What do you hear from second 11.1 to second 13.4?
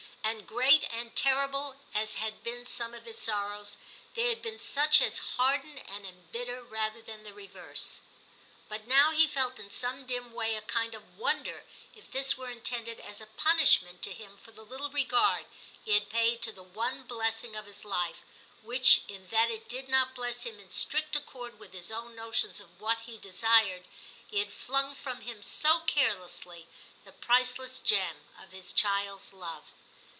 wonder if this were intended as a